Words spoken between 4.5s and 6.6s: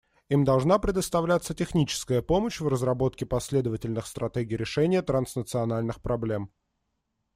решения транснациональных проблем.